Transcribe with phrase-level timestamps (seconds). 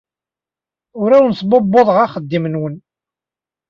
[1.01, 2.75] Ur awen-sbubbuḍeɣ axeddim-nwen.